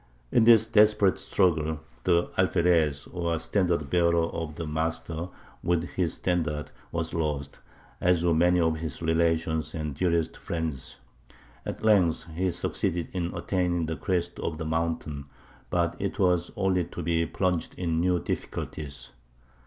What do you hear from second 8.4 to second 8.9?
of